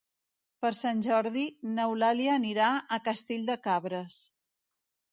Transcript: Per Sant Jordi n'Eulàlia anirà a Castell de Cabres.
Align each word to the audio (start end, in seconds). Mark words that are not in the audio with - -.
Per 0.63 0.71
Sant 0.77 1.03
Jordi 1.07 1.43
n'Eulàlia 1.75 2.33
anirà 2.39 2.73
a 2.77 3.01
Castell 3.11 3.49
de 3.55 3.63
Cabres. 3.71 4.21